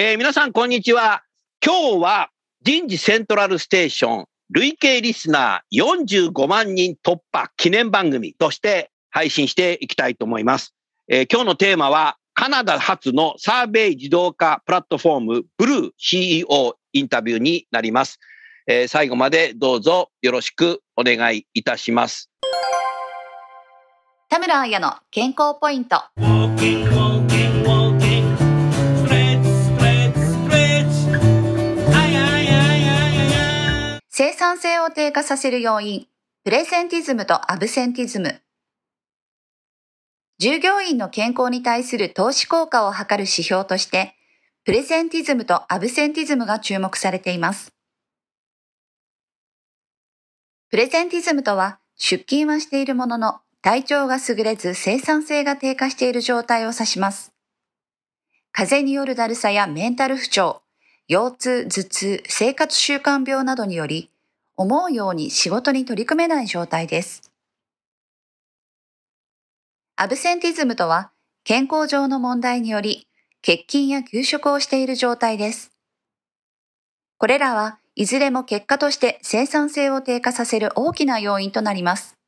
[0.00, 1.24] えー、皆さんこんにちは
[1.60, 2.30] 今日は
[2.62, 10.72] 人事セントラルステーション累計リスナー45万人突破記念番組として配信していきたいと思います。
[11.08, 18.20] えー、今日のテーマはカナダ発のサーベイ自動化プラットフォームブルー CEO インタビューになります。
[18.68, 22.30] えー、最後までどうぞよろしくお願いいたします。
[24.28, 26.04] 田村彩の健康ポイント。
[34.20, 36.08] 生産性を低下させる要因、
[36.42, 38.40] プレゼンティズムとアブセンティズム。
[40.40, 44.16] 従業員の健康に対する投資効果を測る指標として、
[44.64, 47.72] プレゼンティズムとアブセンティズムが注目されています。
[50.68, 57.32] プレゼンティズムとは、出勤はしているものの、体調が優れず生産性が低下している状態を指します。
[58.50, 60.62] 風邪によるだるさやメンタル不調、
[61.10, 64.10] 腰痛、頭痛、生活習慣病などにより、
[64.56, 67.32] 思うように仕事に取り組めない状態です。
[69.96, 71.10] アブセンティズムとは、
[71.44, 73.06] 健康上の問題により、
[73.40, 75.70] 欠勤や休職をしている状態です。
[77.16, 82.18] これらはいずれも結果として生産性を低下させる大きな要因となります。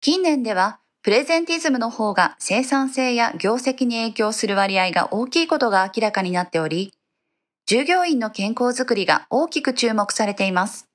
[0.00, 6.94] 近年では、プレゼンティズムの方が生産性や業績に影響する割合が大きいことが明らかになっており、
[7.66, 10.88] 従業員の健康づくりが大きく注目されています。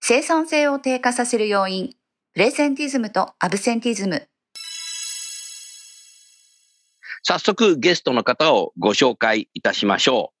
[0.00, 1.94] 生産性を低下させる要因、
[2.34, 4.26] プレゼンティズムとアブセンティズム。
[7.22, 10.32] 早速ゲストの方をご紹介いたしましょ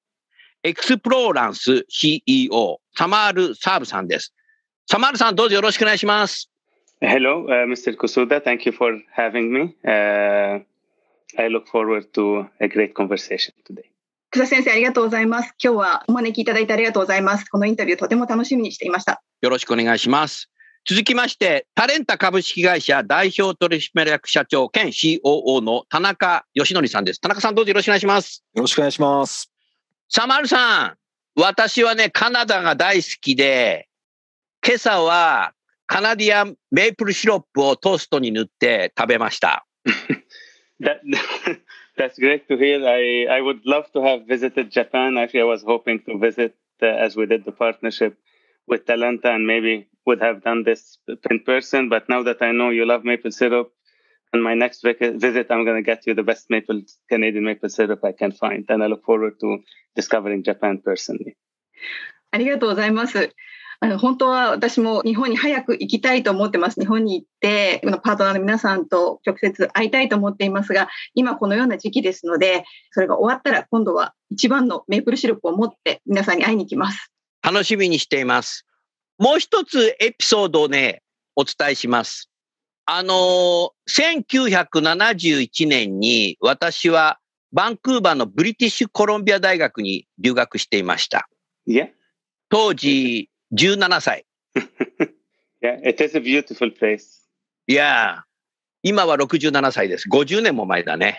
[0.64, 0.68] う。
[0.68, 4.34] エクスプローランス CEO、サマール・サーブさんです。
[4.86, 6.50] サマールさん、どうぞよろしくお願いします。
[7.00, 7.96] Hello, uh, Mr.
[7.96, 8.40] Kusuda.
[8.40, 9.76] Thank you for having me.
[9.84, 10.60] Uh,
[11.38, 13.91] I look forward to a great conversation today.
[14.34, 15.52] 草先生、ありがとうございます。
[15.62, 17.44] 今日はお招きいただいてありがとうございます。
[17.44, 19.22] このインタビューとても楽しみにしていました。
[19.42, 20.48] よろしくお願いします。
[20.88, 27.20] 続きまして、タレンタ株式会社代表取締役社長兼 COO の田中義則さんです。
[27.20, 28.42] 田中さんどうぞよろしくお願いします。
[28.54, 29.52] よろしくお願いします。
[30.08, 30.94] サマルさん、
[31.38, 33.86] 私はね、カナダが大好きで、
[34.66, 35.52] 今朝は
[35.86, 39.66] カナディアンメープルシロップをトーストに塗って食べました。
[41.97, 42.85] That's great to hear.
[42.87, 45.17] I, I would love to have visited Japan.
[45.17, 48.17] Actually, I was hoping to visit uh, as we did the partnership
[48.67, 50.97] with Talenta and maybe would have done this
[51.29, 51.89] in person.
[51.89, 53.71] But now that I know you love maple syrup,
[54.33, 58.03] on my next visit, I'm going to get you the best maple Canadian maple syrup
[58.03, 58.65] I can find.
[58.69, 59.59] And I look forward to
[59.95, 61.35] discovering Japan personally.
[62.31, 63.33] ありがとうございます。
[63.84, 66.80] あの本当は私も日本に早く行きたいと思ってます。
[66.80, 77.10] 日本に行って、このパートナーの皆さんと直接会いたいと思っていますが、今このような時期ですので、それが終わったら今度は一番のメープルシロップを持って皆さんに会いに行きます。
[77.42, 78.64] 楽しみにしています。
[79.18, 81.02] もう一つエピソードをね、
[81.34, 82.30] お伝えします。
[82.86, 87.18] あの1971年に私は
[87.50, 91.28] バンクーバーのブリティッシュコロンビア大学に留学していました。
[92.48, 94.26] 当時、17歳。
[95.60, 97.22] yeah, it is a beautiful place.
[97.66, 98.24] いや、
[98.82, 100.08] 今は67歳です。
[100.08, 101.18] 50年も前だね。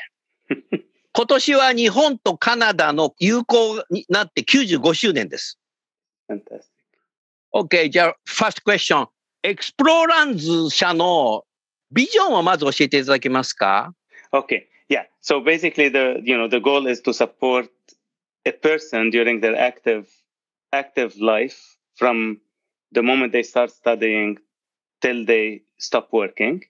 [1.16, 5.60] 今年は日本とカナダの友好になって95周年です。
[6.28, 6.64] Fantastic.
[7.54, 9.08] OK, じゃあ、ファーストクエスチョン。
[9.44, 11.44] エクスプローランズ社の
[11.92, 13.94] ビジョンをまず教えていただけますか
[14.32, 15.06] ?OK, yeah.
[15.22, 17.70] So basically the, you know, the goal is to support
[18.46, 20.08] a person during their active,
[20.72, 22.38] active life from
[22.94, 24.38] the moment they start studying
[25.02, 26.62] till they stop working.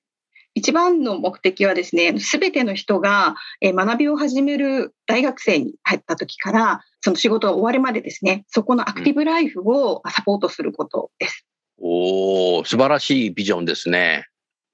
[0.56, 11.46] 一番の目的はですね、すべての人が学びを始める大学生に入った時からその仕事が終わるまでですね、そこのアクティブライフをサポートすることです。
[11.80, 14.28] おお素晴らしいビジョンですね。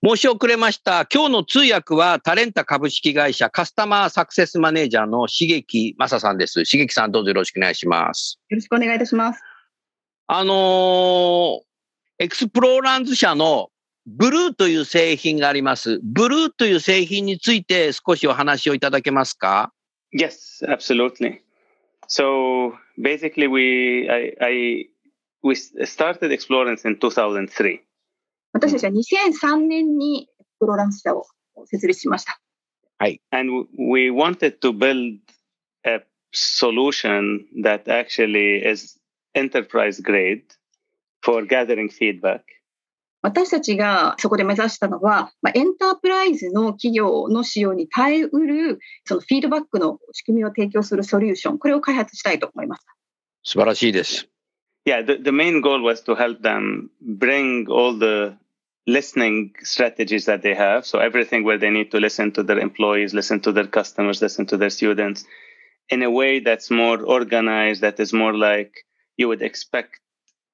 [0.05, 1.05] 申し遅れました。
[1.13, 6.65] 今日の通訳はタレンタ株式会社カスタマーサクセスマネージャーの茂木正さんです。
[6.65, 8.39] 茂木さんどうぞよろしくお願いします。
[8.49, 9.41] よろしくお願いいたします。
[10.31, 11.59] あのー
[12.21, 13.69] エクスプローランズ社の
[14.05, 16.01] ブルーという製品があります。
[16.03, 19.71] ブルーという製品について少しお話をいただけますか
[20.13, 21.39] Yes, absolutely.
[22.09, 24.89] So basically, we I, I
[25.43, 27.79] we started Explorance in 2003.
[28.51, 30.27] 私たちは2003年に
[30.59, 31.23] プロランス社を
[31.65, 32.39] 設立しました。
[33.31, 35.19] and we wanted to build
[35.85, 36.01] a
[36.33, 38.98] solution that actually is
[39.34, 40.44] enterprise grade
[41.22, 42.42] for gathering feedback
[43.22, 52.86] 私たちがそこで目指したのは、まあ、エンタープライズの企業の使用に耐えうるそのフィードバックの仕組みを提供するソリューション、これを開発したいと思います。
[53.42, 54.28] 素晴らしいです。
[54.84, 58.36] yeah the, the main goal was to help them bring all the
[58.86, 63.14] listening strategies that they have so everything where they need to listen to their employees
[63.14, 65.24] listen to their customers listen to their students
[65.88, 68.84] in a way that's more organized that is more like
[69.18, 70.00] you would expect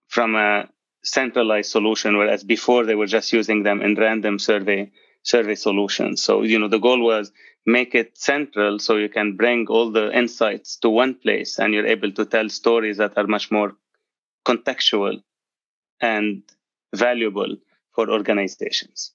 [0.08, 0.68] from a
[1.02, 4.90] centralized solution whereas before they were just using them in random survey
[5.22, 7.32] survey solutions so you know the goal was
[7.66, 11.86] make it central so you can bring all the insights to one place and you're
[11.86, 13.76] able to tell stories that are much more
[14.46, 15.22] contextual
[16.00, 16.42] and
[16.94, 17.56] valuable
[17.92, 19.14] for organizations.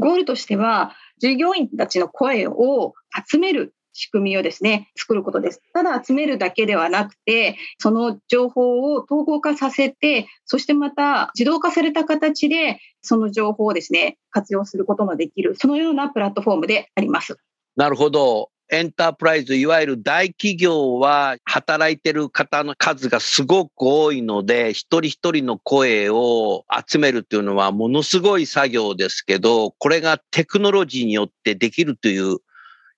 [0.00, 2.94] ゴールとしては、従業員たちの声を
[3.28, 5.61] 集める 仕組みをですね、作ることです。
[5.73, 17.37] ただ集めるだけではなくて、その情報を統合化させて、そしてまた自動化された形で、その情報をですね、活用することのできる、そのようなプラットフォームであります。
[17.75, 18.49] なるほど。
[18.71, 32.37] エンタープライズ、いわゆる大企業は働いてる方の数がすごく多いので、一人一人の声を集めるっていうのはものすごい作業ですけど、これがテクノロジーによってできるという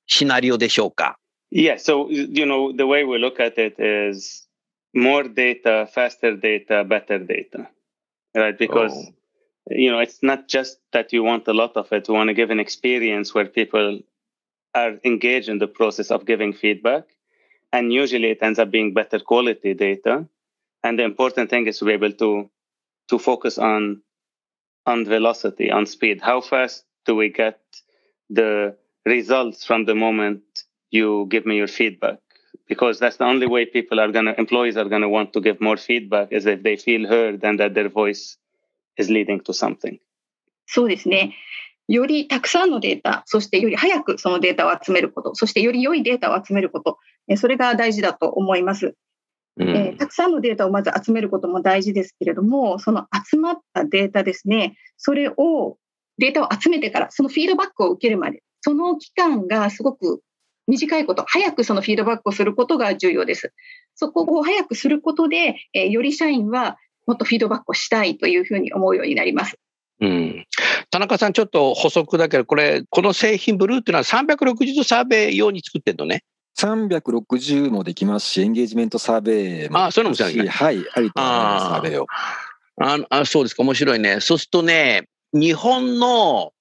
[0.06, 1.16] シナリオでしょうか。
[1.52, 4.46] Yeah, so you know the way we look at it is
[4.94, 7.68] more data, faster data, better data,
[8.34, 8.56] right?
[8.56, 9.12] Because Oh.
[9.70, 12.08] you know it's not just that you want a lot of it.
[12.08, 14.00] You want to give an experience where people
[14.74, 17.04] are engaged in the process of giving feedback,
[17.72, 20.26] and usually it ends up being better quality data.
[20.84, 22.48] And the important thing is to be able to
[23.08, 24.02] to focus on
[24.86, 26.20] on velocity, on speed.
[26.22, 27.58] How fast do we get
[28.28, 30.41] the results from the moment
[30.91, 32.19] you give me your feedback?
[32.67, 35.77] Because that's the only way people are gonna employees are gonna want to give more
[35.77, 38.37] feedback is if they feel heard and that their voice
[38.97, 39.99] is leading to something.
[40.67, 41.35] そうですね。
[41.87, 46.97] よりたくさんのデータ、そしてより早くそのデータを集めること、そしてより良いデータを集めること、
[47.27, 48.95] えそれが大事だと思います。
[49.57, 55.77] うんえーたくさんのデータをまず集めることも大事ですけれども、その集まったデータですね、それを、
[56.17, 60.21] データを集めてから、そのフィードバックを受けるまで、その期間がすごく
[60.65, 63.53] 短いこと、早くそのフィードバックをすることが重要です。
[63.93, 69.55] そこを早くすることで、えーより社員はもっとフィードバックをしたいというふうに思うようになります。
[70.01, 70.45] うん
[70.89, 76.23] 田中さん、ちょっと補足だけど、これ、この製品ブルーっていうのは360度サーベイ用に作ってるのね。
[76.57, 82.07] 360もできますし、エンゲージメントサーベイもあそういうのもできますしそうなんはい、ありと思います、サーベイを。
[82.81, 84.19] ああそうですか、面白いね。
[84.21, 86.53] そうするとね、日本の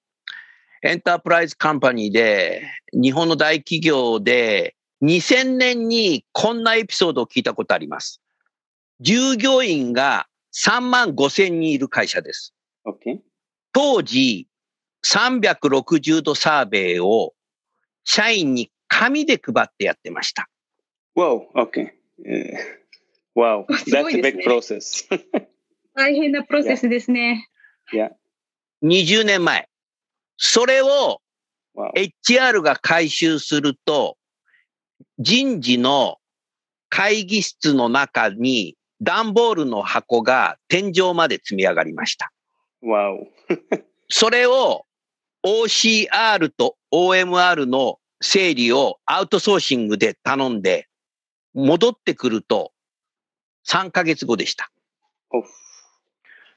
[0.87, 2.63] エンタープライズカンパニーで、
[2.93, 8.21] 日本の大企業で、2000年にこんなエピソードを聞いたことあります。
[9.01, 12.55] 従業員が3万5千人いる会社です。
[12.87, 13.21] Okay.
[13.73, 14.47] 当時、
[15.07, 17.33] 360度サーベイを
[18.05, 20.51] 社員に紙で配ってやってました。
[21.17, 21.47] Whoa.
[21.55, 21.93] Okay.
[22.27, 22.59] Uh,
[23.35, 23.65] wow.
[23.91, 25.09] That's a big process.
[25.97, 27.49] 大変なプロセスですね。
[27.91, 28.11] yeah.
[28.83, 29.71] 20年前。
[30.37, 31.21] それを.
[31.77, 34.17] HR が回収すると、
[35.19, 36.19] 人事の
[36.89, 42.33] 会議室の中に段ボールの箱が天井まで積み上がりました。
[44.09, 44.87] それを
[45.45, 50.89] OCR と OMR の整理をアウトソーシングで頼んで、
[51.55, 52.73] 戻ってくると
[53.67, 54.71] 3ヶ月後でした。
[55.33, 55.43] Oh.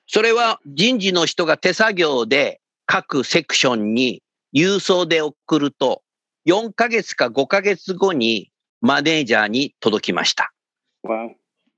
[0.07, 4.23] それは人事の人が手作業で各セクションに
[4.55, 6.01] 郵送で送ると、
[6.47, 8.49] 4ヶ月か5ヶ月後に
[8.81, 10.51] マネージャーに届きました。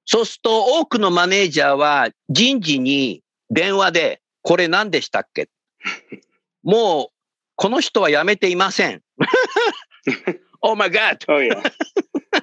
[0.06, 5.50] そうすると多くのマネージャーは人事に電話で、これ何でしたっけ？
[6.64, 7.08] もう、
[7.56, 9.02] この人は辞めていません。
[10.62, 11.18] oh my God!
[11.28, 11.62] Oh yeah.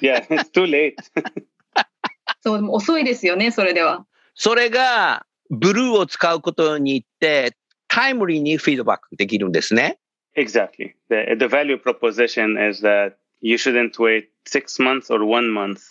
[0.00, 0.94] yeah, it's too late.
[2.42, 4.06] そう、遅いですよね、それでは。
[4.34, 7.56] それが、ブルーを使うことによって、
[7.87, 9.99] タイムリーにフィードバックできるんですね。
[10.37, 10.93] Exactly.
[11.09, 15.81] The, the value proposition is that you shouldn't wait six months or one month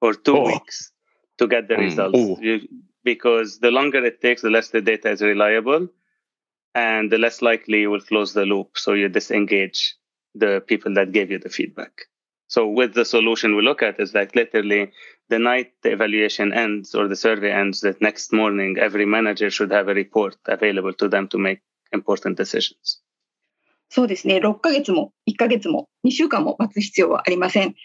[0.00, 0.46] or two Oh.
[0.46, 0.92] weeks
[1.38, 1.80] to get the Mm.
[1.80, 2.18] results.
[2.18, 2.38] Oh.
[2.40, 2.60] You,
[3.04, 5.88] because the longer it takes, the less the data is reliable
[6.74, 8.76] and the less likely you will close the loop.
[8.76, 9.94] So you disengage
[10.34, 11.92] the people that gave you the feedback.
[12.51, 14.91] So with the solution we look at is like literally
[15.29, 19.71] the night the evaluation ends or the survey ends, the next morning, every manager should
[19.71, 21.61] have a report available to them to make
[21.93, 23.01] important decisions.
[23.87, 27.75] そうですね、6ヶ月も1ヶ月も2週間も待つ必要はありません。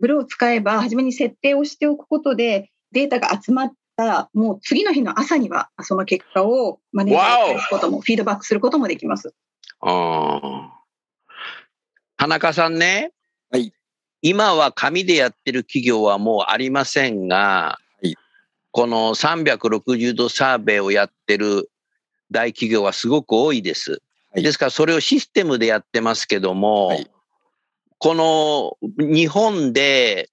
[0.00, 9.34] ブルーを使えば、初めに設定をしておくことで、データが集まったら、もう次の日の朝には、その結果をマネージャーに返すことも、フィードバックすることもできます。
[9.80, 10.68] あー
[12.16, 13.12] 田中さんね。
[13.50, 13.74] はい。
[14.26, 18.16] 今は紙でやってる企業はもうありませんが、はい。
[18.70, 21.70] この360度サーベイをやってる
[22.30, 24.00] 大企業はすごく多いです。
[24.32, 24.42] はい。
[24.42, 27.10] ですからそれをシステムでやってますけども、はい。
[27.98, 30.30] この日本で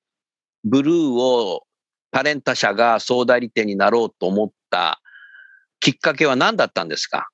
[0.63, 1.63] ブルーを
[2.12, 5.01] タレンタ社が総代理店になろうと思った
[5.81, 7.27] きっかけは何だったんですか？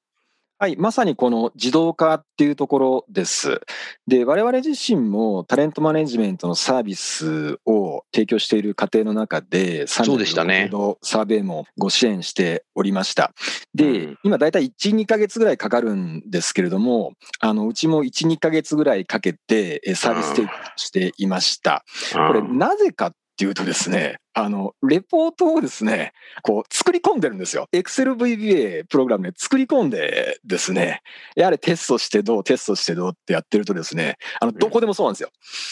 [0.59, 3.61] はい、まさにこの自動化っていうところです。
[4.07, 13.33] で、我々自身もタレントマネジメントのサービスを提供している過程の中で、そうでしたね360度サーベイもご支援しておりました。
[13.75, 21.85] うでん、今だいたい1、2ヶ月ぐらいかかるんですけれども、あの、うちも1、2ヶ月ぐらいかけてえサービス提供していました。
[22.13, 27.67] これ、なぜかっていうとですね、あの、レポートをですね、こう、作り込んでるんですよ。
[27.71, 31.01] Excel VBA プログラムで作り込んでですね、
[31.35, 35.29] やはりテストしてどう、テストしてどうってやってるとですね、あの、どこでもそうなんですよ。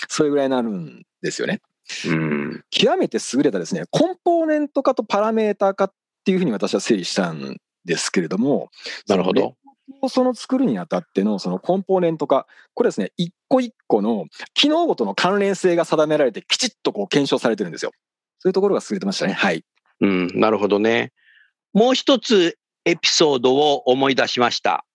[0.07, 1.61] それぐらいになるんですよね。
[2.07, 5.91] うん極めて優れたですね、コンポーネント化とパラメータ化っ
[6.23, 8.69] ていうふうに私は整理したんですけれども、
[9.07, 9.55] なるほど。
[10.09, 17.91] その作るにあたってのそのコンポーネント化、これですね、一個一個の機能ごとの関連性が定められて、きちっとこう検証されてるんですよ。
[18.39, 19.33] そういうところが優れてましたね。
[19.33, 19.63] はい。
[20.01, 21.13] うん、なるほどね。
[21.73, 24.85] もう一つエピソードを思い出しました。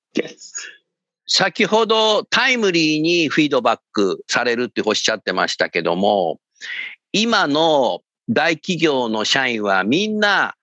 [1.26, 6.40] 先ほどタイムリーにフィードバックされるっておっしゃってましたけども、
[7.12, 10.55] 今の大企業の社員はみんな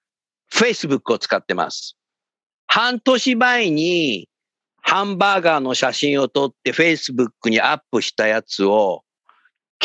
[0.51, 1.97] Facebook を使ってます。
[2.67, 4.27] 半年前に
[4.89, 9.03] ハンバーガーの写真を撮って Facebook にアップしたやつを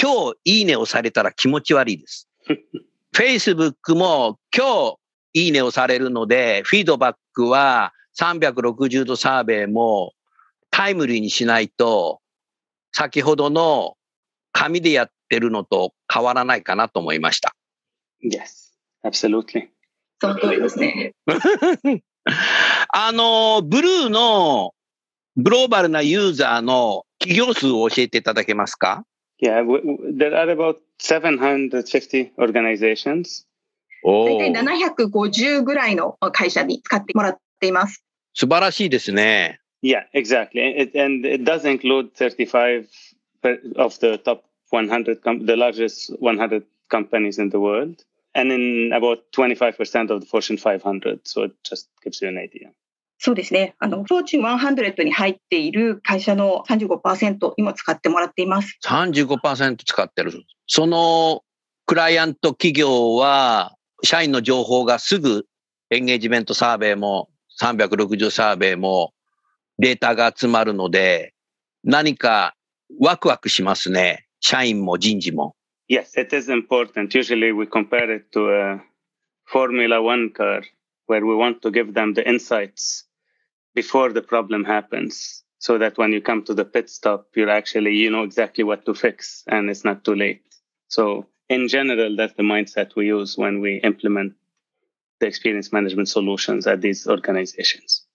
[0.01, 2.29] 今日いいねをされたら気持ち悪いです。
[3.13, 4.97] Facebook も今
[5.35, 10.13] 日いいねをされるので、フィードバックは360度サーベイも
[10.71, 12.21] タイムリーにしないと、
[12.93, 13.97] 先ほどの
[14.53, 17.57] 紙でやってるのと変わらないかなと思いました。
[18.23, 18.71] Yes,
[19.05, 19.67] absolutely.
[20.21, 21.13] その通りですね。
[22.95, 24.75] あの、ブルーの
[25.37, 29.05] グローバルなユーザーの企業数を教えていただけますか
[29.43, 29.65] Yeah,
[30.17, 33.45] there are about 750 organizations.
[34.05, 38.05] お大体ー750ぐらいの会社に使ってもらっています。
[38.35, 39.61] 素晴らしいですね。
[39.83, 40.61] Yeah, exactly.
[40.81, 42.89] It, and it does include 35
[43.43, 48.93] per- of the top 100, com- the largest 100 companies in the world, and in
[48.93, 51.27] about 25% of the Fortune 500.
[51.27, 52.71] So it just gives you an idea.
[53.25, 53.77] そうですね。
[53.79, 58.77] あの、フォーチュン100に入っている会社の35%今使ってもらっています。
[58.85, 60.33] 35%使ってる。
[60.67, 61.45] その
[61.87, 65.47] クライアント企業は、社員の情報がすぐ
[65.91, 67.29] エンゲージメントサーベイも
[67.61, 69.15] 360サーベイも
[69.79, 71.33] データが集まるので、
[71.85, 72.57] 何か
[73.01, 74.27] ワクワクしますね。
[74.41, 75.55] 社員も人事も。
[75.89, 77.17] Yes, it is important.
[77.17, 78.81] Usually we compare it to a
[79.45, 80.63] Formula One car
[81.07, 83.07] where we want to give them the insights
[83.75, 87.95] before the problem happens so that when you come to the pit stop, you're actually,
[87.95, 90.43] you know exactly what to fix and it's not too late.
[90.89, 94.35] So in general, that's the mindset we use when we implement
[95.21, 98.07] the experience management solutions at these organizations.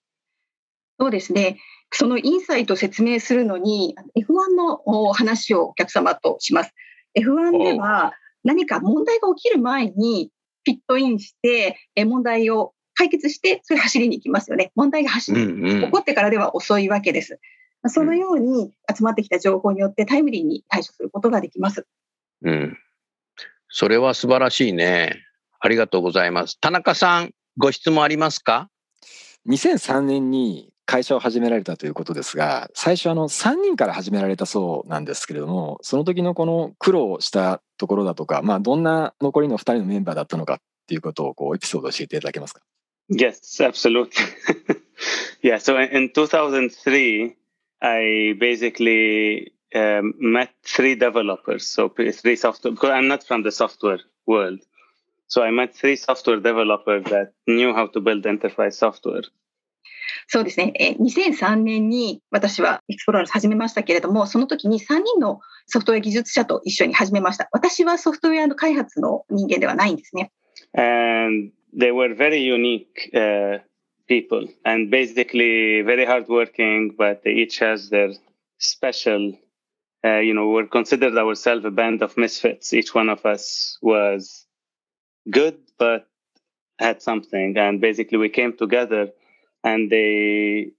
[1.00, 1.60] そうですね。
[1.92, 6.74] そのインサイトを説明するのに F1 のお話をお客様とします。
[7.18, 10.32] F1 では何か問題が起きる前に
[10.66, 14.72] フィットインしてえ問題を解決してそれ走りに行きますよね。
[14.75, 17.39] 問題が走うんうん起こってからでは遅いわけです。
[17.86, 21.86] そのように集まってきた情報によってタイムリーに対処することができます。
[22.44, 22.77] うん。
[23.70, 25.22] それは素晴らしいね。
[25.60, 26.60] ありがとうございます。
[26.60, 28.70] 田中さん、ご質問ありますか
[29.48, 42.62] ？2003年に会社を始められたということですが、最初あの3人から始められたそうなんですけれども、その時のこの苦労したところだとか、まあ、どんな残りの2人のメンバーだったのかっていうことをこうエピソード教えていただけますか？
[43.10, 44.26] Yes, absolutely.
[45.42, 47.36] yeah, so in 2003,
[47.82, 51.68] I basically um, met three developers.
[51.68, 54.60] So three software, because I'm not from the software world.
[55.28, 59.24] So I met three software developers that knew how to build enterprise software.
[60.30, 60.74] そうですね。
[60.76, 67.48] え2003年に私はエクスプローラー始めましたけれども、その時に3人のソフトウェア技術者と一緒に始めました。
[67.52, 70.32] 私はソフトウェアの開発の人間ではないんですね。
[70.74, 73.60] And they were very unique、uh,
[74.08, 78.12] people and basically very hardworking, but they each has their
[78.58, 79.34] special
[80.06, 82.74] uh, you know, we're considered ourselves a band of misfits.
[82.74, 84.46] Each one of us was
[85.30, 86.08] good, but
[86.80, 87.58] had something.
[87.58, 89.10] And basically, we came together
[89.64, 90.72] and they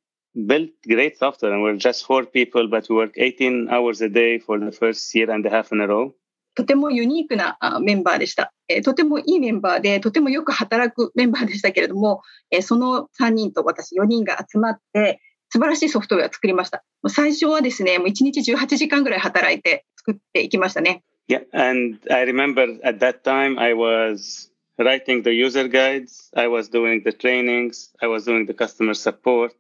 [0.46, 1.52] built great software.
[1.52, 5.14] And we're just four people, but we work 18 hours a day for the first
[5.14, 6.14] year and a half in a row.
[6.58, 8.52] とてもユニークなメンバーでした。
[8.82, 12.20] とてもいいメンバーで、とてもよく働くメンバーでしたけれども、
[12.62, 16.82] その3人と私4人が集まって、素晴らしいソフトウェアを作りました。
[17.06, 21.04] 最初はですね、もう1日18時間ぐらい働いて作っていきましたね。
[21.28, 24.50] Yeah, and I remember at that time I was
[24.80, 29.54] writing the user guides, I was doing the trainings, I was doing the customer support,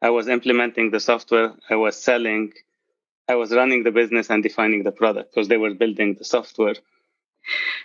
[0.00, 2.54] I was implementing the software, I was selling,
[3.30, 6.74] I was running the business and defining the product because they were building the software.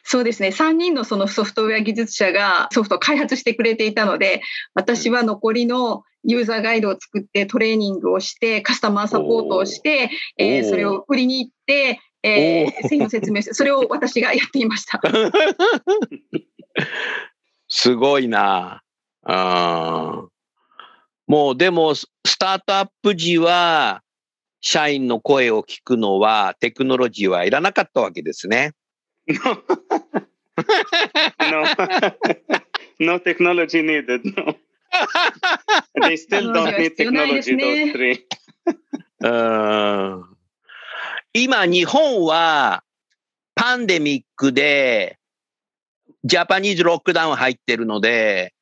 [0.03, 0.49] そうですね。
[0.49, 4.41] 3人のそのソフトウェア技術者がソフトを開発してくれていたので、
[4.73, 15.01] 私は残りのユーザーガイドを作ってトレーニングをして、カスタマーサポートをして、えー、それを売りに行って、えー、製品の説明して、それを私がやっていました。
[17.69, 18.81] すごいな。
[19.23, 20.25] あ
[21.27, 24.03] もうでも、スタートアップ時は、
[24.65, 28.73] 社員の声を聞くのは、テクノロジーはいらなかったわけですね。
[30.57, 30.63] No.
[31.51, 31.65] no.
[33.17, 34.21] no technology needed.
[34.23, 34.55] No.
[36.01, 38.25] They still don't need technology, those three.
[41.33, 42.83] 今、日本は
[43.53, 45.19] パンデミックで
[46.23, 48.53] ジャパニーズロックダウン入ってるので、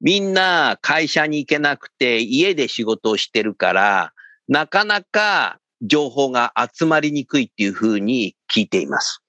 [0.00, 4.13] みんな会社に行けなくて家で仕事をしてるから、
[4.47, 9.21] なかなか情報が集まりにくいっていうふうに聞いています。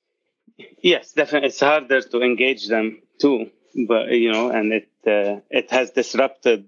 [0.82, 1.48] Yes, definitely.
[1.48, 3.50] It's harder to engage them too,
[3.86, 6.66] but you know, and it uh, it has disrupted.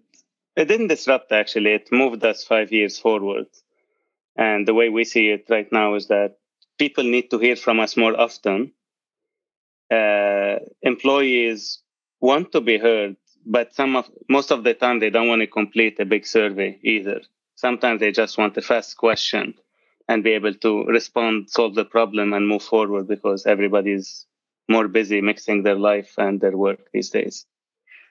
[0.57, 1.73] It didn't disrupt actually.
[1.75, 3.47] It moved us five years forward.
[4.37, 6.37] And the way we see it right now is that
[6.79, 8.73] people need to hear from us more often.
[9.91, 11.83] Uh, employees
[12.21, 15.47] want to be heard, but some of most of the time they don't want to
[15.47, 17.21] complete a big survey either.
[17.58, 19.56] Sometimes they just want a fast question
[20.08, 24.28] and be able to respond, solve the problem, and move forward because everybody's
[24.70, 27.48] more busy mixing their life and their work these days.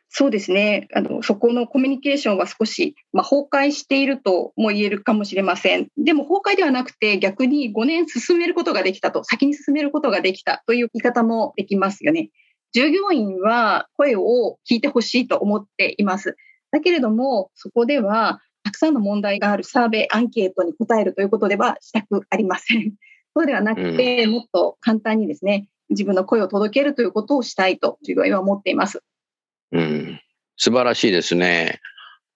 [0.09, 5.88] そうですねあの、そこのコミュニケーションは少し、まあ、崩壊しているとも言えるかもしれません。
[5.96, 12.30] でも崩壊ではなくて、逆に5年進めることができたと、先に進めることができたという言い方もできますよね。
[12.72, 16.37] 従業員は声を聞いてほしいと思っています。
[16.70, 22.94] だけれども、そこではたくさんの問題があるサーベイアンケートに答えるということではしたくありません。
[23.33, 29.05] そうではなくて、うん、もっと簡単にですね、自分の声を届けるということをしたいと従業員は思っています。
[29.70, 30.20] うん、
[30.57, 31.79] 素晴らしいですね。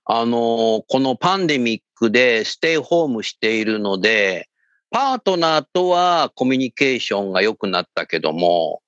[0.05, 4.49] あの、このパンデミックでステイホームしているので、
[4.91, 8.83] パートナーとはコミュニケーションが良くなったけども、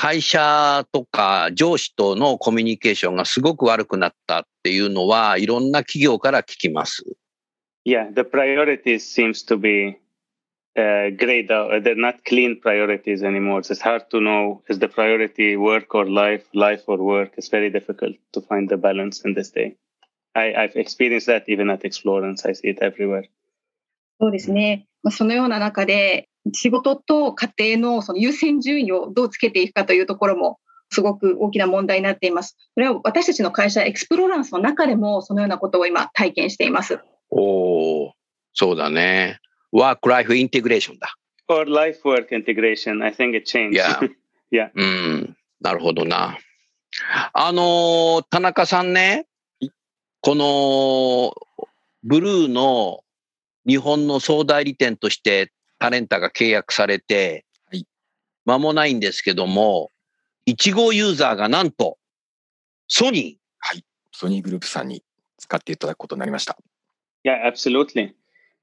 [0.00, 7.04] 会社とか上司とのコミュニケーションがすごく悪くなったっていうのはいろんな企業から聞きます。
[7.84, 9.98] Yeah, the priorities seems to be
[10.76, 11.82] uh, grayed out.
[11.82, 13.58] They're not clean priorities anymore.
[13.58, 17.32] It's hard to know is the priority work or life, life or work.
[17.36, 19.74] It's very difficult to find the balance in this day.
[20.36, 22.46] I, I've experienced that even at Explorance.
[22.46, 23.24] I see it everywhere.
[24.20, 24.86] そうですね。
[25.10, 30.58] そのような中で、仕事と家庭のその優先順位をどうつけていくかというところも
[30.90, 32.56] すごく大きな問題になっています。
[32.74, 37.00] それは私たちの会社エクスプローランスの中でもそのようなことを今体験しています。
[37.30, 38.12] おお、
[38.54, 39.40] そうだね。
[39.72, 41.14] ワークライフインテグレーションだ。
[41.48, 43.02] or life work integration.
[43.02, 43.74] I think it changed.
[43.74, 44.08] Yeah.
[44.52, 44.70] yeah.
[44.74, 45.36] うん。
[45.60, 46.38] なるほどな。
[47.32, 49.26] あの、田中さんね、
[50.20, 51.34] この
[52.02, 53.00] ブルーの
[53.66, 57.44] 日本の総代理店としてタレンタが契約されて、
[58.44, 59.90] 間もないんですけども、
[60.48, 61.98] 1号ユーザーがなんと、
[62.88, 63.36] ソニー。
[63.58, 63.84] はい。
[64.12, 65.04] ソニーグループさんに
[65.36, 66.56] 使っていただくことになりました。
[67.24, 68.14] Yeah, absolutely.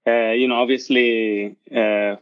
[0.07, 2.17] Uh, you know, obviously, uh,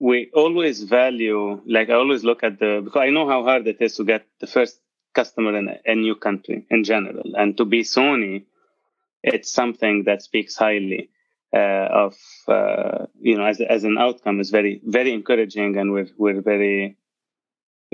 [0.00, 3.80] we always value, like I always look at the, because I know how hard it
[3.80, 4.80] is to get the first
[5.14, 7.22] customer in a, a new country in general.
[7.36, 8.44] And to be Sony,
[9.22, 11.21] it's something that speaks highly uh,
[11.58, 12.16] of,
[12.48, 15.76] uh, you know, as, as an outcome is very, very encouraging.
[15.76, 16.96] And we're, we're very,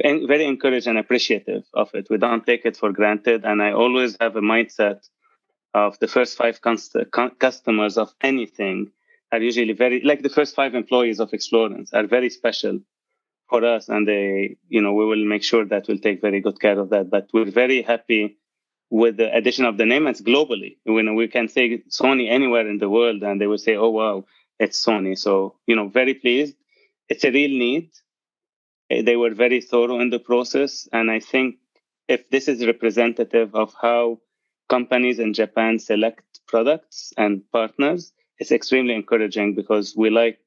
[0.03, 2.09] very encouraged and appreciative of it.
[2.11, 3.45] We don't take it for granted.
[3.45, 5.01] And I always have a mindset
[5.75, 6.61] of the first five
[7.39, 8.91] customers of anything
[9.33, 12.81] are usually very like the first five employees of Explorance are very special
[13.49, 16.61] for us, and they, you know, we will make sure that we'll take very good
[16.61, 17.11] care of that.
[17.11, 18.38] But we're very happy
[18.90, 20.08] with the addition of the name.
[20.08, 20.78] It's globally.
[20.84, 24.26] When we can say Sony anywhere in the world, and they will say, "Oh wow,
[24.60, 26.56] it's Sony." So you know, very pleased.
[27.10, 27.90] It's a real need.
[28.90, 31.56] Eh, they were very thorough in the process, and I think
[32.08, 34.20] if this is representative of how
[34.70, 40.40] companies in Japan select products and partners, it's extremely encouraging because we like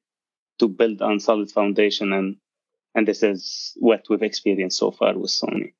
[0.58, 2.36] to build on solid foundation and
[2.94, 5.72] and this is what we've experienced so far with Sony.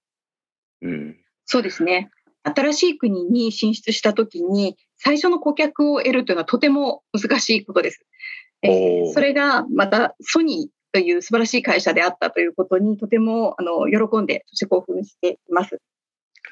[0.83, 2.11] うん、そうですね。
[2.44, 8.06] 新しい国に進出したときに最初の顧客を得るというのはとても難しいことです。
[8.64, 15.82] えー、それがまたソニーという素晴らしい会社であったということにとてもあの喜んでそして興奮しています。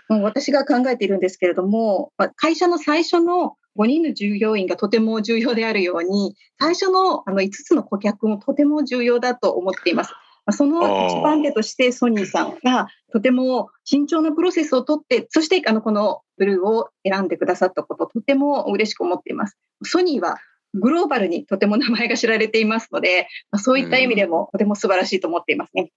[0.10, 10.14] 私が考えているんですけれども、会社の最初の5人の従業員がとても重要であるように、最初のあの5つの顧客もとても重要だと思っています。
[10.52, 19.58] その一番手としてソニーさんがとても慎重なプロセスをとって、そしてあのこのブルーを選んでくださったこと、とても嬉しく思っています。
[19.84, 20.38] ソニーは
[20.74, 25.92] グローバルにとても名前が知られていますので、そういった意味でもとても素晴らしいと思っていますね。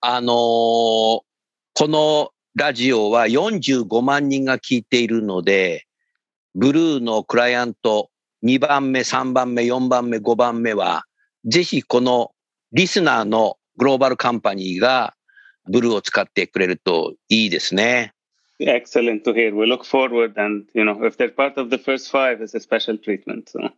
[0.00, 1.24] あのー、こ
[1.88, 5.86] のラジオは45万人が聞いているので、
[6.54, 8.10] ブルーのクライアント
[8.44, 11.04] 2番目、3番目、4番目、5番目は、
[11.46, 12.30] ぜひこの
[12.74, 15.14] リスナーのグローバルカンパニーが
[15.70, 18.12] ブルーを使ってくれるといいですね。
[18.60, 19.54] Excellent to hear.
[19.54, 22.60] We look forward and, you know, if they're part of the first five, it's a
[22.60, 23.44] special treatment.
[23.48, 23.70] So.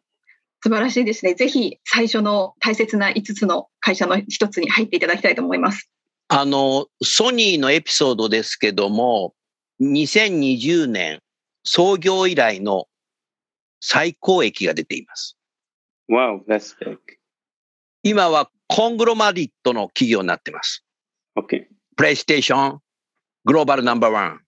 [0.63, 1.35] 素晴らしいですね。
[1.35, 5.91] ぜひ最初の大切な5つの会社の一つに入っていただきたいと思います。
[6.29, 9.35] あの、ソニーのエピソードですけども、
[9.83, 11.21] 2020年
[11.65, 12.87] 創業以来の
[13.81, 15.37] 最高益が出ています。
[16.11, 16.99] Wow, that's big.
[18.09, 20.85] 今はコングロマリットの企業になっています。
[21.37, 21.65] OK。
[21.97, 22.81] プレイステーション、
[23.45, 24.41] グローバルナンバーワン。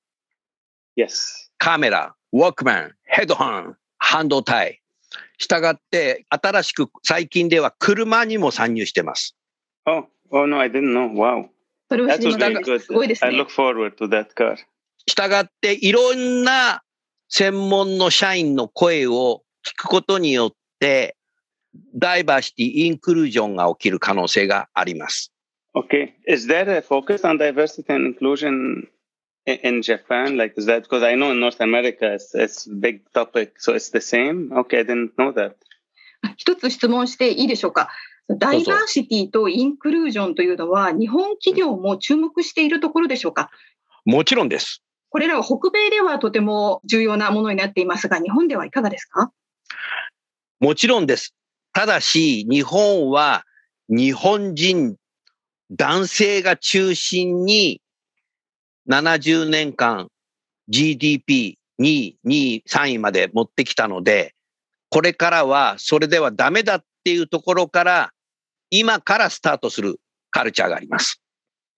[0.96, 1.48] Yes.
[1.58, 4.80] カメラ、ウォークマン、ヘッドホン、半導体。
[5.38, 9.36] したがって、新しく最近では車にも参入しています。
[9.86, 11.12] Oh, oh no, I didn't know.
[11.12, 11.48] Wow.
[11.90, 13.30] それは知りませすごいですね。
[13.30, 14.54] I look forward to that car.
[15.08, 16.84] したがって、いろんな
[17.28, 21.16] 専門の社員の声を聞くことによって、
[21.94, 25.32] ダイバーシティ、インクルージョンが起きる可能性があります。
[25.74, 26.14] Okay.
[26.26, 28.88] Is there a focus on diversity and inclusion
[29.46, 30.36] in Japan?
[30.36, 33.74] Like, is that because I know in North America it's, it's a big topic, so
[33.74, 34.50] it's the same?
[34.52, 35.56] Okay, I didn't know that.
[36.36, 37.88] 一つ質問していいでしょうか。
[38.28, 43.50] ダイバーシティとインクルージョンというのは、日本企業も注目しているところでしょうか
[44.04, 44.82] もちろんです。
[45.10, 49.32] これらは北米ではとても重要なものになっていますが、日本ではいかがですか
[50.60, 51.34] もちろんです。
[51.72, 53.44] ただし、日本は
[53.88, 54.96] 日本人、
[55.70, 57.80] 男性が中心に
[58.88, 60.08] 70年間
[60.70, 64.34] GDP2 位、2位、3位まで持ってきたので、
[64.90, 68.10] これからはそれではダメだっていうところから
[68.70, 70.00] 今からスタートする
[70.30, 71.22] カルチャーがあります。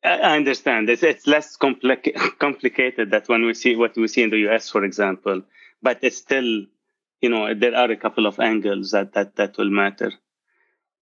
[0.02, 0.88] I understand.
[0.88, 4.70] It's, it's less compli- complicated than when we see what we see in the US,
[4.70, 5.42] for example.
[5.82, 6.64] But it's still,
[7.20, 10.12] you know, there are a couple of angles that that, that will matter.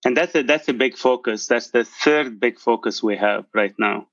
[0.04, 1.46] And that's a, that's a big focus.
[1.46, 4.06] That's the third big focus we have right now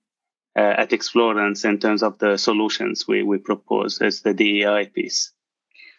[0.58, 5.32] uh, at Explorance in terms of the solutions we, we propose is the DEI piece.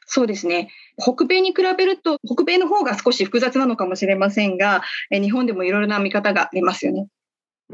[0.09, 0.71] そうですね。
[0.99, 7.09] 北米に比べると、北米の方が少し複雑なのかもしれませんが、日本でもいろいろな見方がありますよね。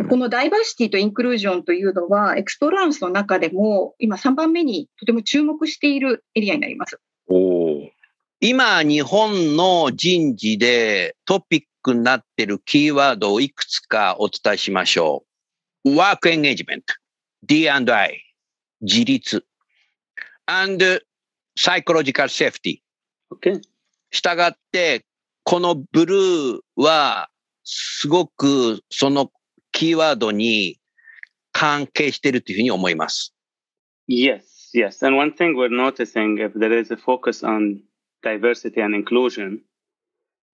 [0.08, 6.98] このダイバーシティとインクルージョンというのは、エクスプロランスの中でも、今3番目にとても注目しているエリアになります。
[7.28, 7.61] お
[8.44, 15.24] 今、日本の人事でトピックになっているキーワードをいくつかお伝えしましょ
[15.84, 15.94] う。
[15.94, 16.92] ワークエンゲージメント、
[17.44, 18.20] D&I、
[18.80, 19.44] 自立、
[20.46, 20.84] and
[21.56, 22.82] psychological safety。
[23.32, 23.60] Okay.
[24.10, 25.06] したがって、
[25.44, 27.28] このブルーは、
[27.62, 29.30] すごくその
[29.70, 30.80] キーワードに
[31.52, 33.36] 関係しているというふうに思います。
[34.08, 34.40] Yes,
[34.74, 35.06] yes.
[35.06, 37.82] And one thing we're noticing, if there is a focus on
[38.22, 39.62] diversity and inclusion,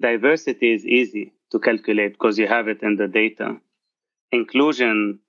[0.01, 3.57] diversity is easy to calculate because you have it in the data.
[4.33, 5.21] Inclusion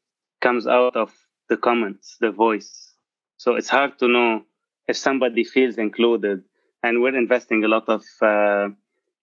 [0.42, 1.14] comes out of
[1.50, 2.94] the comments, the voice.
[3.38, 4.44] So it's hard to know
[4.88, 6.44] if somebody feels included.
[6.84, 8.70] And we're investing a lot of uh,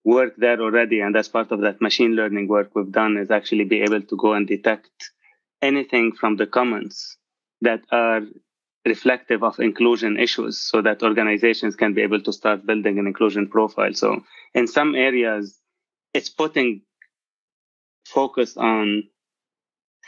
[0.04, 1.00] work there already.
[1.00, 4.16] And as part of that machine learning work we've done is actually be able to
[4.16, 5.10] go and detect
[5.62, 7.16] anything from the comments
[7.62, 8.20] that are
[8.86, 13.48] reflective of inclusion issues so that organizations can be able to start building an inclusion
[13.48, 13.92] profile.
[13.92, 14.20] So
[14.54, 15.58] in some areas,
[16.14, 16.82] it's putting
[18.06, 19.04] focus on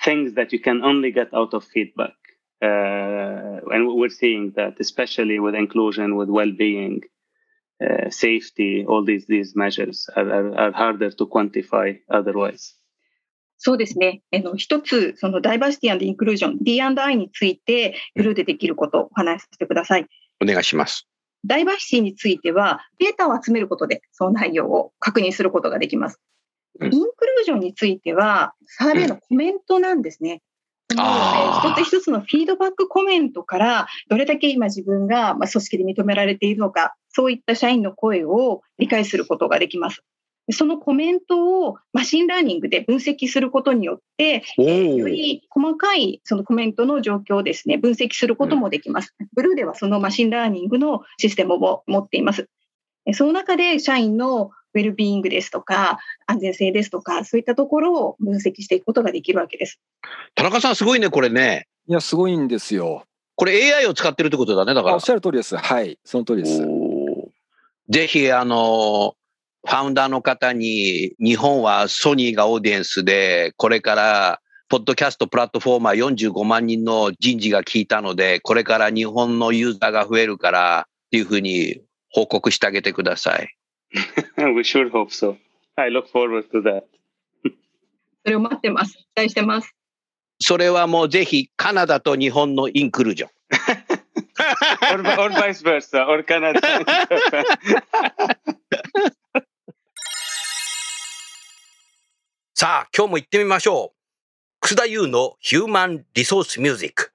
[0.04, 2.14] things that you can only get out of feedback.
[2.62, 7.02] Uh, and we're seeing that, especially with inclusion, with well-being,
[7.80, 12.74] uh, safety, all these these measures are, are, are harder to quantify otherwise.
[13.58, 14.22] そうですね。
[14.32, 20.06] あの一つ、そのダイバーシティインクルージョン、D&I について、ブルーでできることをお話しさせてください。
[20.40, 21.08] お願いします。
[21.44, 26.20] ダイバーシティについては、データを集めることで、その内容を確認することができます。
[26.20, 26.28] うん
[26.80, 30.42] インクルージョンについては、サーベイのコメントなんですね。
[30.94, 40.02] なあーので、一つ一つのフィードバックコメントから、どれだけ今自分がまあ組織で認められているのか、そういった社員の声を理解することができます。
[40.48, 49.14] でそのコメントを machine learning で分析することによって、およーり細かいそのコメントの状況をですね、分析することもできます。
[49.34, 52.48] ブルーではその machine learning のシステムを持っています。
[53.04, 59.78] えその中で社員のウェルビーイングですとか、安全性ですとか、そういったところを分析していくことができるわけです。
[60.34, 61.66] 田中さんすごいね、これね。
[61.86, 63.04] いや、すごいんですよ。
[63.34, 65.00] これ AI を使ってるってことだね、だからあおっ。
[65.00, 65.56] しゃる通りです。
[65.58, 66.66] はい、その通りです。
[67.90, 69.14] ぜひ、あの、
[69.66, 83.48] ファウンダーの方に、日本はソニーがオーディエンスで、これから、ポッドキャストプラットフォーマー45万人の人事が聞いたので、これから日本のユーザーが増えるから、っていうふうに報告してあげてください。
[84.36, 85.36] we sure hope so.
[85.76, 86.84] I look forward to that.
[88.24, 88.92] それを待ってます。
[88.94, 89.74] 期待してます。
[90.40, 93.30] それはもうぜひ、カナダと日本のインクルージョン。
[94.92, 96.60] or, or vice versa, or Canada.
[96.64, 97.44] and Japan.
[102.60, 103.98] さあ、今日も行ってみましょう。
[104.58, 107.12] 楠田優のヒューマンリソースミュージック。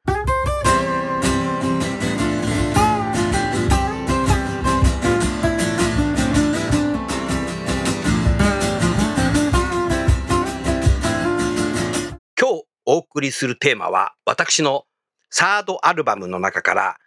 [12.39, 14.85] 今日お送りするテーマは私の
[15.29, 16.97] サードアルバムの中から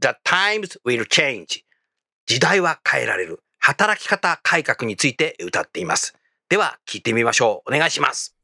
[0.00, 1.62] The Times Will Change
[2.26, 6.17] 時代は変えられる働き方改革について歌っています。
[6.48, 7.74] では聞いてみましょう。
[7.74, 8.34] お願いします。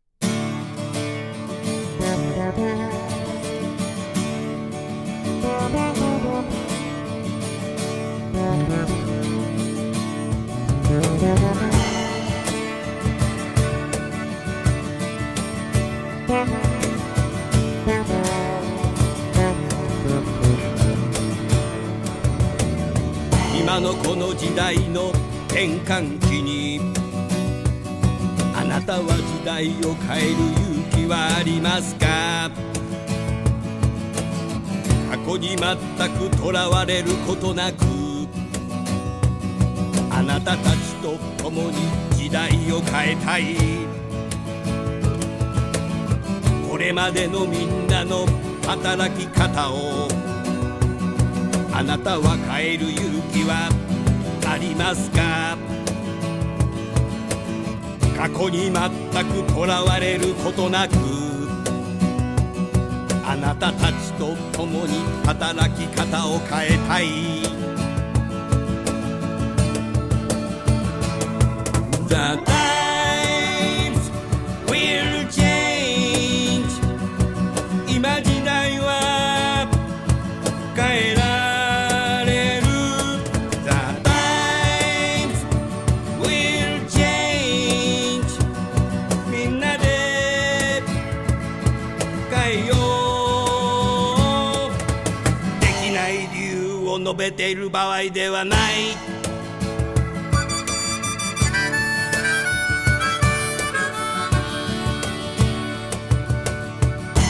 [23.59, 25.09] 今のこの時代の
[25.49, 27.04] 転換期に
[28.85, 30.35] たは時代を変える
[30.93, 32.51] 勇気はありますか？
[35.11, 37.77] 過去に全くとらわれることなく
[40.11, 41.77] あなたたちと共に
[42.15, 43.57] 時代を変えたい。
[46.69, 48.27] これまでのみんなの
[48.67, 50.09] 働き方を
[51.73, 53.71] あなたは変える勇気は
[54.47, 55.57] ありますか？
[58.25, 58.83] 過去に全
[59.27, 60.95] くとらわれることなく
[63.23, 64.95] あなたたちと共に
[65.27, 67.07] 働き方を変えたい。
[72.09, 72.64] The times
[92.61, 92.75] よ。
[95.61, 98.97] できない理由を述べている場合ではない。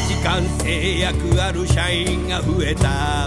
[0.09, 3.25] 時間制約ある社員が増えた。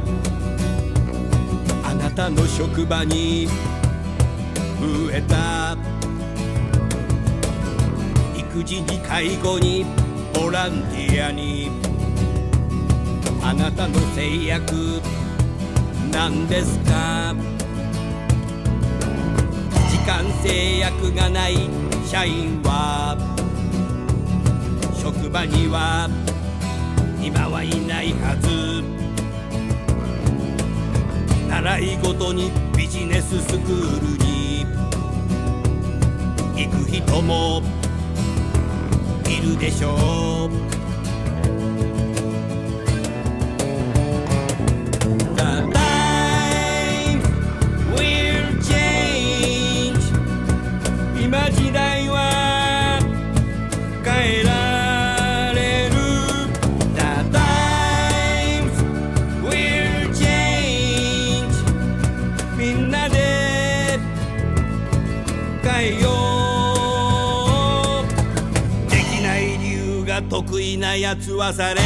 [1.84, 3.48] あなたの職場に
[4.80, 5.78] 増えた。
[8.36, 9.86] 育児に介護に
[10.40, 11.72] ボランティアに。
[13.42, 15.02] あなたの制約
[16.12, 17.34] なんですか？
[19.90, 21.56] 時間制約がない
[22.06, 23.18] 社員は。
[24.96, 26.08] 職場には
[27.20, 28.84] 今はいないはず。
[31.50, 34.66] 習い事にビジネススクールに。
[36.56, 37.64] 行く人も
[39.38, 40.77] いるでしょう。
[70.30, 71.82] 得意なやつはされ。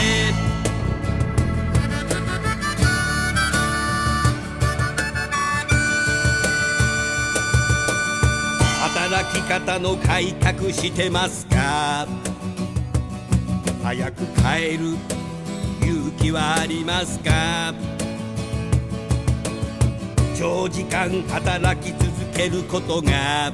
[8.82, 12.08] 働き方の改革してますか？
[13.84, 14.98] 早く帰る
[15.82, 17.74] 勇気はありますか？
[20.38, 23.54] 長時間働き続けることが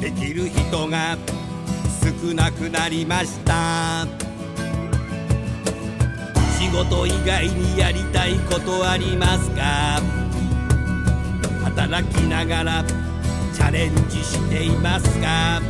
[0.00, 1.18] できる人が
[2.26, 4.06] 少なくなりました。
[6.58, 10.00] 仕事以外にやりたいことありますか？
[11.64, 12.84] 働きながら
[13.52, 15.60] チャレンジしていますか？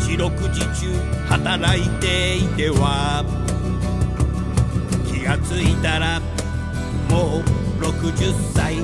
[0.00, 0.94] 四六時中
[1.28, 3.22] 働いていては
[5.06, 6.20] 気がついたら
[7.10, 7.42] もう
[7.84, 8.76] 60歳。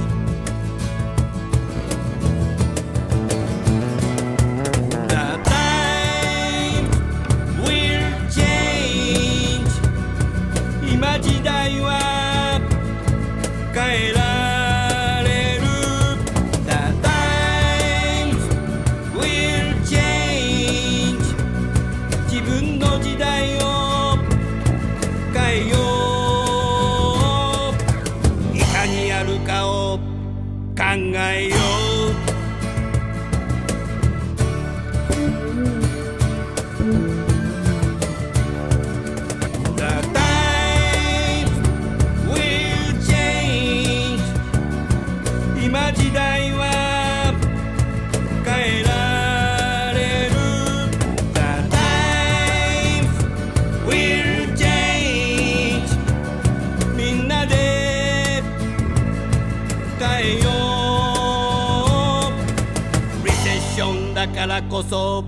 [64.73, 65.23] こそ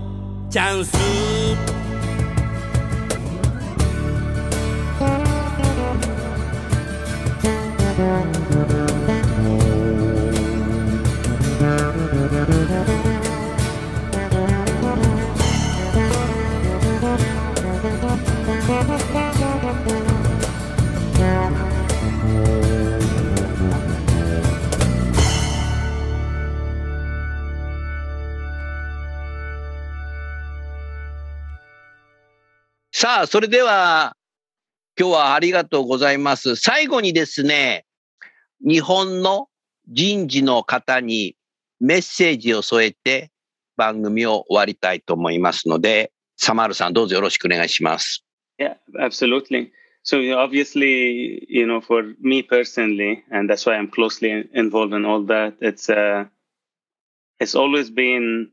[0.49, 1.14] チャンス
[33.21, 34.15] あ、それでは、
[34.99, 36.55] 今日はありがとうございます。
[36.55, 37.85] 最後にですね、
[38.61, 39.47] 日本の
[39.87, 41.35] 人事の方に
[41.79, 43.31] メッセージを添えて
[43.77, 48.23] 番組を終わりたいと思いますので、サマールさんどうぞよろしくお願いします。
[48.57, 49.71] Yeah, absolutely.
[50.03, 55.25] So obviously, you know, for me personally, and that's why I'm closely involved in all
[55.25, 55.55] that.
[55.61, 56.25] It's uh,
[57.39, 58.51] it's always been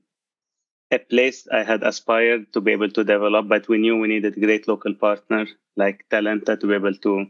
[0.93, 4.37] a place I had aspired to be able to develop, but we knew we needed
[4.37, 7.27] a great local partner like Talenta to be able to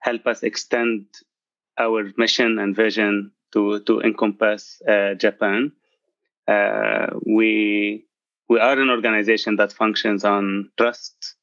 [0.00, 1.06] help us extend
[1.78, 5.72] our mission and vision to to encompass uh, Japan.
[6.48, 8.06] Uh, we
[8.48, 11.36] we are an organization that functions on trust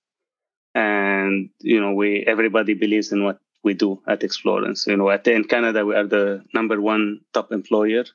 [0.76, 4.88] and you know we everybody believes in what we do at Explorence.
[4.88, 8.06] You know, at, in Canada we are the number one top employer,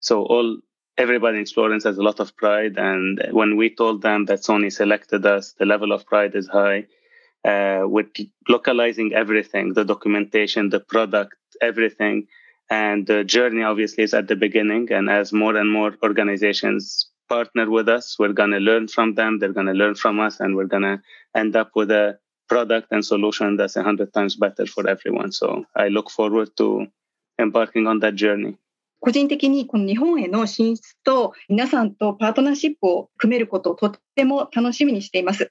[0.00, 0.58] so all
[0.98, 2.76] everybody in Explorence has a lot of pride.
[2.76, 6.86] And when we told them that Sony selected us, the level of pride is high.
[7.44, 8.06] Uh, with
[8.48, 12.28] localizing everything, the documentation, the product, everything,
[12.70, 14.92] and the journey obviously is at the beginning.
[14.92, 19.38] And as more and more organizations partner with us, we're gonna learn from them.
[19.38, 21.02] They're gonna learn from us, and we're gonna
[21.34, 22.18] end up with a
[22.48, 25.32] product and solution that's a hundred times better for everyone.
[25.32, 26.86] So I look forward to
[27.40, 28.56] embarking on that journey.
[29.02, 35.50] 個人的にこの日本への進出と皆さんとパートナーシップを組めることをとっても楽しみにしています。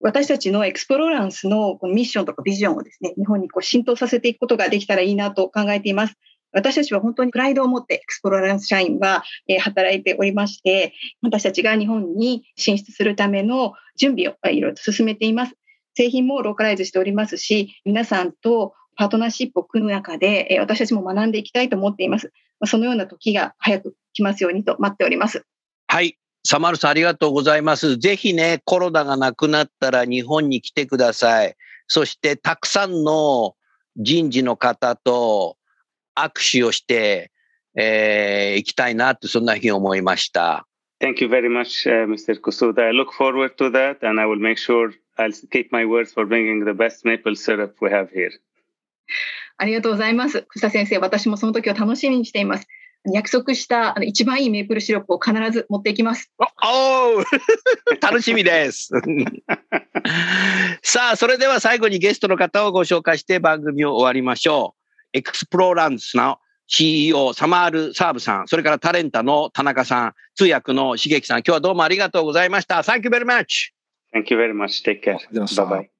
[0.00, 6.14] 私たちのエクスプローランスのこのミッションとかビジョンをですね、日本にこう浸透させていくことができたらいいなと考えています。
[6.52, 9.24] 私たちは本当にプライドを持ってエクスプローランス社員は、
[9.60, 10.92] 働いておりまして、
[11.22, 15.54] 私たちが日本に進出するための準備をいろいろと進めています。
[15.94, 22.34] 製品もローカライズしておりますし、皆さんとパートナーシップを組む中で、私たちも学んでいきたいと思っています。
[22.66, 25.46] そのような時が早く来ますようにと待っております。
[25.86, 26.18] はい。
[26.44, 27.96] サマルさんありがとうございます。
[27.96, 31.56] ぜひね、コロナがなくなったら日本に来てください。
[31.88, 33.54] そしてたくさんの
[33.96, 35.56] 人事の方と
[36.14, 37.30] 握手をして、
[37.78, 40.66] えー、行きたいなって、そんなふうに思いました。
[41.00, 42.38] Thank you very much, uh, Mr.
[42.38, 42.88] Kusuda.
[42.88, 46.26] I look forward to that and I will make sure I'll keep my words for
[46.26, 48.32] bringing the best maple syrup we have here.
[49.56, 50.46] ありがとうございます。
[50.48, 52.66] 草先生、私もその時を楽しみにしています。
[53.12, 56.30] 約束したあの一番いいメープルシロップを必ず持っていきます。
[56.38, 56.44] お
[57.18, 57.24] お
[58.00, 58.90] 楽しみです。
[60.82, 65.18] さあ、それでは最後にゲストの方をご紹介して番組を終わりましょう。
[65.18, 72.76] エクスプローランスの CEO サマール・サーブさん、それからタレンタの田中さん、通訳の茂樹さん、今日はどうもありがとうございました。
[72.76, 73.72] Thank you very much.
[74.14, 74.84] Thank you very much.
[74.84, 75.18] Take care.
[75.32, 75.99] Bye bye.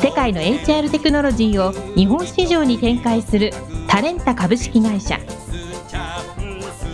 [0.00, 3.52] 世界の HR テクノロジーを日本市場に展開する
[3.88, 5.18] タレンタ株式会社。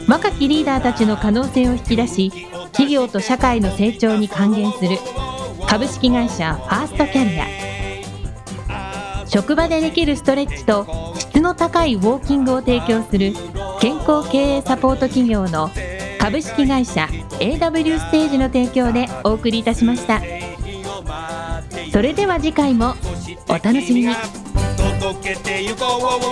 [0.09, 2.31] 若きリーダーたちの可能性を引き出し
[2.73, 4.99] 企業と社会の成長に還元する
[5.67, 9.27] 株式会社ファーストキャリア。
[9.27, 10.87] 職場でできるストレッチと
[11.19, 13.33] 質の高いウォーキングを提供する
[13.81, 15.71] 健康経営サポート企業の
[16.19, 17.09] 株式会社
[17.41, 20.21] AW ステージの提供でお送りいたしました。
[21.93, 22.95] それでは次回も
[23.49, 24.15] お楽しみに。
[25.01, 26.23] 届けてゆこう